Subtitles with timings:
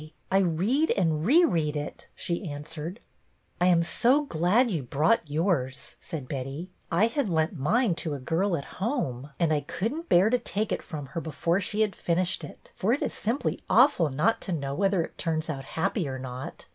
[0.31, 2.99] I read and reread it," she answered.
[3.61, 8.19] I am so glad you brought yours," said Betty." I had lent mine to a
[8.19, 8.85] girl at home.
[8.87, 11.81] 8o BETTY BAIRD and I could n't bear to take it from her before she
[11.81, 15.65] had finished it, for it is simply awful not to know whether it turns out
[15.65, 16.65] happy or not.